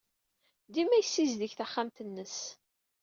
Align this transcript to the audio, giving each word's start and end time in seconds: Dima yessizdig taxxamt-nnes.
Dima 0.73 0.95
yessizdig 0.97 1.53
taxxamt-nnes. 1.55 2.37